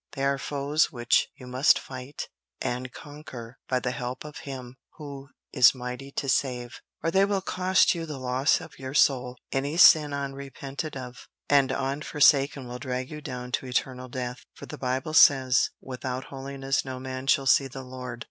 [0.13, 2.27] They are foes which you must fight
[2.59, 7.39] and conquer by the help of Him who is mighty to save, or they will
[7.39, 9.37] cost you the loss of your soul.
[9.51, 14.75] Any sin unrepented of and unforsaken will drag you down to eternal death; for the
[14.79, 18.19] Bible says, 'Without holiness no man shall see the Lord.'"